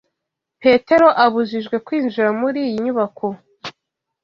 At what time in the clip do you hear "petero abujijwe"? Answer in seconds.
0.61-1.75